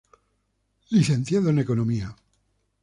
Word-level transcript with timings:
Licenciado 0.89 1.49
en 1.51 1.59
Economía. 1.63 2.09